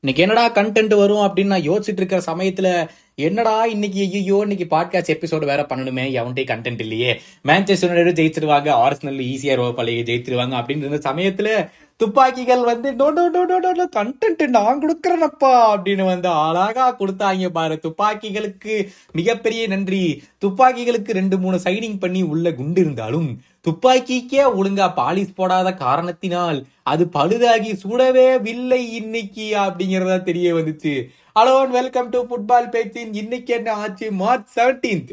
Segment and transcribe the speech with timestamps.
[0.00, 5.44] இன்னைக்கு என்னடா கண்டென்ட் வரும் அப்படின்னு நான் யோசிச்சுட்டு இருக்கிற சமயத்துல என்னடா இன்னைக்கு ஐயோ இன்னைக்கு பாட்காஸ்ட் எபிசோடு
[5.44, 7.20] வேற பண்ணணுமே எவன்டே கண்டென்ட் இல்லையே.
[7.44, 13.44] மேன்செஸ்டர் யுனைடெட் ஜெயிச்சிருவாங்க ஆர்சனல் ஈஸியா ரோப்பாலேயே ஜெயிச்சிருவாங்க அப்படின்னு இருந்த சமயத்துல துப்பாக்கிகள் வந்து நோ டோ டோ
[13.44, 17.80] டோ நோ கண்டென்ட் நான் கொடுக்குறேனப்பா அப்படின்னு வந்து அழகா கொடுத்தாங்க பாரு.
[17.82, 20.22] துப்பாக்கிகளுக்கு மிகப்பெரிய நன்றி.
[20.44, 27.72] துப்பாக்கிகளுக்கு ரெண்டு மூணு சைனிங் பண்ணி உள்ள குண்டு இருந்தாலும் துப்பாக்கிக்கே ஒழுங்கா பாலிஸ் போடாத காரணத்தினால் அது பழுதாகி
[27.82, 30.92] சுடவே வில்லை இன்னைக்கு அப்படிங்கறதா தெரிய வந்துச்சு.
[31.38, 34.12] ஹலோ வெல்கம் டு ஃபுட்பால் பேச்சின் இன்னைக்கு என்ன ஆச்சு?
[34.12, 35.10] மார்ச் செவன்டீன்த்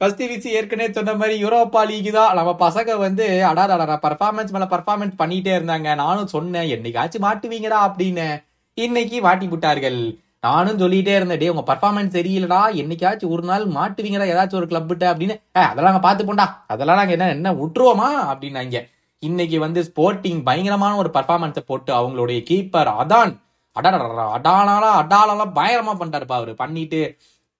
[0.00, 2.34] ஃபர்ஸ்ட் விசி ஏற்கனவே சொன்ன மாதிரி யூரோப்பா லீக் தான்.
[2.38, 5.94] நம்ம பசங்க வந்து அடாடா பர்ஃபார்மன்ஸ் மேல பர்ஃபார்மன்ஸ் பண்ணிட்டே இருந்தாங்க.
[6.02, 8.28] நானும் சொன்னேன் என்னைக்காச்சும் மாட்டுவீங்கடா அப்படின்னு.
[8.74, 10.00] இன்னைக்கு மாட்டி விட்டார்கள்
[10.48, 15.36] நானும் சொல்லிட்டே இருந்தேன் டே உங்க பர்ஃபார்மன்ஸ் தெரியலடா என்னைக்காச்சும் ஒரு நாள் மாட்டுவீங்கடா ஏதாச்சும் ஒரு கிளப்பிட்ட அப்படின்னு.
[15.52, 18.08] அதெல்லாம் நாங்க பாத்து அதெல்லாம் நாங்க என்ன என்ன விட்டுருவோமா?
[18.32, 18.78] அப்படின்னாங்க.
[19.18, 23.32] இன்னைக்கு வந்து ஸ்போர்ட்டிங் பயங்கரமான ஒரு பர்ஃபார்மன்ஸை போட்டு அவங்களுடைய கீப்பர் அதான்
[23.76, 26.54] அடாடா அடானாலா அடாலாம் பயங்கரமா பண்றாருப்பா அவரு.
[26.54, 27.00] பண்ணிட்டு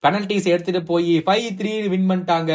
[0.05, 2.53] பெனல்டிஸ் எடுத்துட்டு போய் ஃபைவ் த்ரீ வின் பண்ணிட்டாங்க.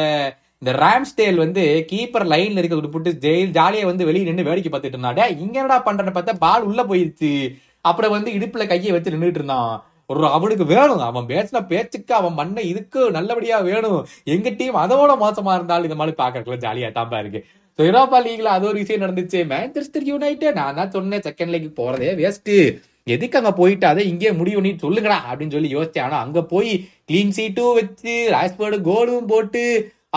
[0.61, 5.25] இந்த ரேம்ஸ்டேல் வந்து கீப்பர் லைன்ல இருக்க போட்டு ஜெயில் ஜாலியா வந்து வெளியே நின்று வேடிக்கை பார்த்துட்டு இருந்தாடே
[5.43, 7.31] இங்க என்னடா பண்றேன்னு பார்த்தா பால் உள்ள போயிருச்சு.
[7.81, 9.73] அப்புறம் வந்து இடுப்புல கையை வச்சு நின்றுட்டு இருந்தான்.
[10.09, 11.03] ஒரு அவனுக்கு வேணும்.
[11.09, 13.99] அவன் பேசின பேச்சுக்கு அவன் மண்ணை இதுக்கு நல்லபடியா வேணும்.
[14.35, 17.41] எங்க டீம் அதோட மோசமா இருந்தாலும் இந்த மாதிரி பாக்குறதுல ஜாலியா தாப்பா இருக்கு
[17.79, 19.39] ஸோ யூரோப்பா லீக்ல அது ஒரு விஷயம் நடந்துச்சு.
[19.53, 22.51] மேன்செஸ்டர் யுனைடெட் நான் தான் சொன்னேன் செகண்ட் லீக் போறதே வேஸ்ட்
[23.13, 26.05] எதுக்கு அங்க போயிட்டு அதை இங்கே முடிவு நீ சொல்லுங்கடா அப்படின்னு சொல்லி யோசிச்சேன்.
[26.07, 26.71] ஆனா அங்க போய்
[27.09, 29.63] கிளீன் சீட்டும் வச்சு ராஸ்போர்டு கோலும் போட்டு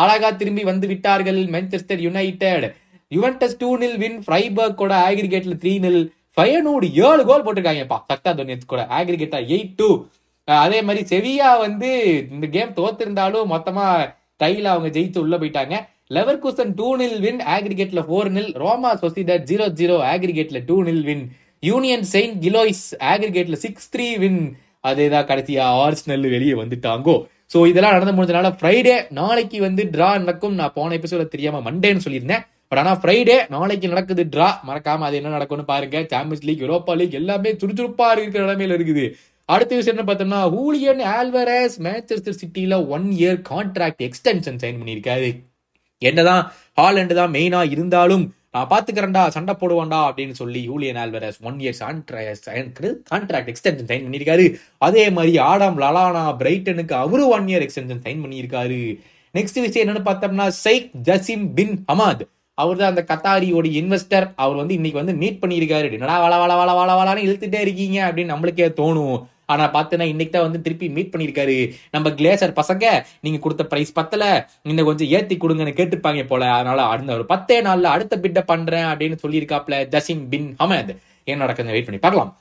[0.02, 2.66] அழகா திரும்பி வந்து விட்டார்கள் Manchester United
[3.12, 6.00] Juventus two nil win ஃப்ரைபர்க்கோட ஆகிரிகேட்ல த்ரீ நில்
[6.36, 7.98] ஃபயனோடு ஏழு கோல் போட்டிருக்காங்கப்பா.
[8.10, 9.88] சக்தா தோனியத் கூட ஆக்ரிகேட்டா எயிட் டூ
[10.48, 11.90] அதே மாதிரி செவியா வந்து
[12.34, 13.86] இந்த கேம் தோத்திருந்தாலும் மொத்தமா
[14.42, 15.76] டைல அவங்க ஜெயித்து உள்ள போயிட்டாங்க.
[16.16, 21.04] Leverkusen two nil win ஆக்ரிகேட்ல four nil Roma Sociedad zero zero ஆக்ரிகேட்ல two nil
[21.08, 21.24] win
[21.68, 24.40] Union Saint Gilloise ஆக்ரிகேட்ல six three win
[24.88, 27.16] அதேதான் கடைசியா ஆர்ஸ்னல் வெளியே வந்துட்டாங்கோ.
[27.52, 30.54] சோ இதெல்லாம் நடந்து முடிஞ்சனால ஃப்ரைடே நாளைக்கு வந்து டிரா நடக்கும்.
[30.60, 32.44] நான் போன எபிசோட தெரியாம மண்டேன்னு சொல்லியிருந்தேன்.
[32.68, 36.06] பட் ஆனா ஃப்ரைடே நாளைக்கு நடக்குது ட்ரா மறக்காம அது என்ன நடக்கும்னு பாருங்க.
[36.12, 39.04] சாம்பியன்ஸ் லீக் யூரோப்பா லீக் எல்லாமே சுறுசுறுப்பா இருக்கிற நிலைமையில இருக்குது.
[39.44, 45.28] அடுத்த விஷயம் என்ன பார்த்தோம்னா ஹூலியன் ஆல்வரஸ் மேன்செஸ்டர் சிட்டியில one year contract extension sign பண்ணியிருக்காரு.
[46.02, 46.42] என்னதான்
[46.80, 51.82] ஹாலண்டு தான் மெயினா இருந்தாலும் நான் பாத்துக்கிறேன்டா சண்டை போடுவான்டா அப்படின்னு சொல்லி Julian Alvarez one years
[53.10, 54.46] contract extension sign பண்ணியிருக்காரு.
[54.78, 58.80] அதே மாதிரி ஆடம் லலானா பிரைட்டனுக்கு அவரு ஒன் இயர் எக்ஸ்டென்ஷன் சைன் பண்ணியிருக்காரு.
[59.34, 62.24] நெக்ஸ்ட் விஷயம் என்னன்னு பார்த்தோம்னா சைக் ஜசிம் பின் ஹமாத்
[62.62, 65.88] அவர் தான் அந்த கத்தாரியோட இன்வெஸ்டர் அவர் வந்து இன்னைக்கு வந்து மீட் பண்ணியிருக்காரு.
[65.96, 69.18] என்னடா வள வள வள வள வளன்னு இழுத்துட்டே இருக்கீங்க அப்படின்னு நம்மளுக்கே தோணும்.
[69.52, 71.56] ஆனா பாத்தீங்கன்னா இன்னைக்கு தான் வந்து திருப்பி மீட் பண்ணிருக்காரு
[71.94, 72.86] நம்ம கிளேசர் பசங்க
[73.24, 74.24] நீங்க கொடுத்த பிரைஸ் பத்தல.
[74.70, 76.48] இன்னும் கொஞ்சம் ஏத்தி கொடுங்கன்னு கேட்டுப்பாங்க போல.
[76.54, 80.92] அதனால அடுத்த ஒரு பத்தே நாள்ல அடுத்த பிட்ட பண்றேன் அப்படின்னு சொல்லியிருக்காப்ல ஜசிம் பின் ஹமத்.
[81.30, 82.32] என்ன நடக்குது வெயிட் பண்ணி பார்க்கலாம்.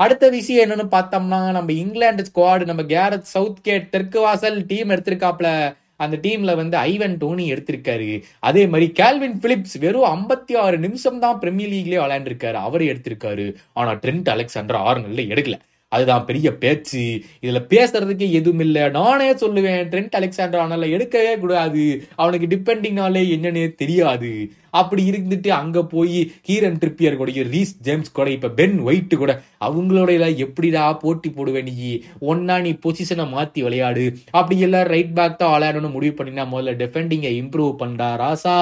[0.00, 5.48] அடுத்த விஷயம் என்னன்னு பார்த்தோம்னா நம்ம இங்கிலாந்து ஸ்குவாடு நம்ம கேரத் சவுத் கேட் தெற்கு வாசல் டீம் எடுத்திருக்காப்ல
[5.96, 8.22] அந்த டீம்ல வந்து ஐவன் டோனி எடுத்திருக்காரு.
[8.38, 12.52] அதே மாதிரி கேல்வின் பிலிப்ஸ் வெறும் ஐம்பத்தி ஆறு நிமிஷம் தான் பிரீமியர் லீக்லயே விளையாண்டுருக்காரு.
[12.52, 13.54] அவரே எடுத்திருக்காரு.
[13.72, 15.58] ஆனா ட்ரெண்ட் அலெக்சாண்டர் ஆறு நல்ல எடுக்கல.
[15.94, 17.02] அதுதான் பெரிய பேச்சு.
[17.42, 21.84] இதுல பேசுறதுக்கு எதுவும் இல்லை நானே சொல்லுவேன் ட்ரெண்ட் அலெக்சாண்டர் எடுக்கவே கூடாது.
[22.16, 24.32] அவனுக்கு டிபெண்டிங்னாலே என்னன்னு தெரியாது.
[24.70, 26.18] அப்படி இருந்துட்டு அங்க போய்
[26.48, 29.32] கீரன் ட்ரிப்பியர் கூட ரீஸ் ஜேம்ஸ் கூட இப்ப பென் ஒயிட் கூட
[29.64, 32.02] அவங்களோட எப்படிடா போட்டி போடுவேன் நீ?
[32.20, 34.06] ஒன்னா நீ பொசிஷனை மாத்தி விளையாடு.
[34.30, 38.56] அப்படி எல்லாம் ரைட் பேக் தான் விளையாடணும்னு முடிவு பண்ணினா முதல்ல டிஃபெண்டிங்கை இம்ப்ரூவ் பண்ணா ராசா.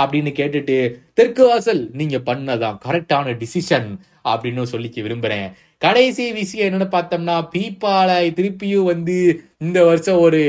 [0.00, 0.76] அப்படின்னு கேட்டுட்டு
[1.14, 3.88] தெற்கு வாசல் நீங்க பண்ணதான் கரெக்டான டிசிஷன்
[4.24, 5.48] அப்படின்னு சொல்லிக்க விரும்புறேன்.
[5.82, 9.16] கடைசி விஷயம் என்னன்னு பார்த்தோம்னா பீப்பால திருப்பியும் வந்து
[9.64, 10.40] இந்த வருஷம் ஒரு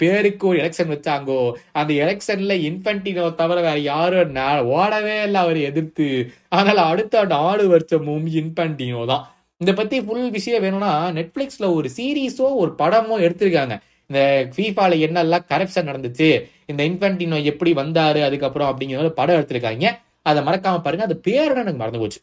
[0.00, 1.36] பேருக்கு ஒரு எலெக்ஷன் வச்சாங்கோ
[1.80, 4.40] அந்த எலெக்ஷன்ல இன்ஃபென்டினோ தவிர வேற யாரும்
[4.78, 6.08] ஓடவே இல்லை அவர் எதிர்த்து.
[6.48, 9.24] அதனால அடுத்த நாலு வருஷமும் இன்ஃபென்டினோ தான்.
[9.60, 13.74] இதை பத்தி ஃபுல் விஷயம் வேணும்னா நெட்ஃபிளிக்ஸ்ல ஒரு சீரீஸோ ஒரு படமோ எடுத்திருக்காங்க.
[14.10, 14.20] இந்த
[14.54, 16.30] ஃபீஃபால என்னெல்லாம் கரப்ஷன் நடந்துச்சு
[16.70, 19.86] இந்த இன்ஃபென்டினோ எப்படி வந்தாரு அதுக்கப்புறம் அப்படிங்கிற படம் எடுத்திருக்காங்க.
[20.30, 22.20] அதை மறக்காம பாருங்க அது பேர் எனக்கு மறந்து போச்சு.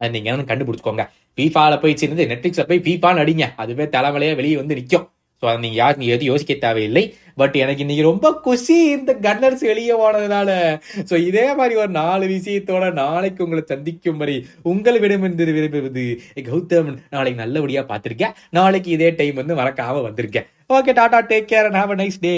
[0.00, 1.04] நீங்கள் நீங்க என்னன்னு கண்டுபிடிச்சுக்கோங்க.
[1.38, 5.06] ஃபீஃபால போய் சேர்ந்து நெட்ஃபிளிக்ஸ்ல போய் ஃபீஃபான்னு அடிங்க அதுவே தலைவலையா வெளியே வந்து நிற்கும்
[5.42, 7.02] ஸோ அதை நீங்க யாரும் எதுவும் யோசிக்க தேவையில்லை.
[7.40, 10.50] பட் எனக்கு இன்னைக்கு ரொம்ப குஷி இந்த கன்னர்ஸ் வெளியே போனதுனால.
[11.10, 16.04] ஸோ இதே மாதிரி ஒரு நாலு விஷயத்தோட நாளைக்கு உங்களை சந்திக்கும் வரை உங்களிடம் இருந்து விரும்புவது
[16.48, 16.90] கௌதம்.
[17.10, 18.36] நாளைக்கு நல்லபடியா பார்த்துருக்கேன்.
[18.50, 20.48] நாளைக்கு இதே டைம் வந்து மறக்காம வந்திருக்கேன்.
[20.76, 22.34] Okay tata take care have a nice day